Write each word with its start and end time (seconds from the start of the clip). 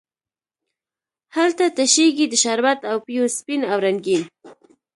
هلته 1.35 1.65
تشیږې 1.77 2.25
د 2.29 2.33
شربت 2.43 2.79
او 2.89 2.97
پېو 3.05 3.25
سپین 3.37 3.61
او 3.71 3.77
رنګین، 3.85 4.23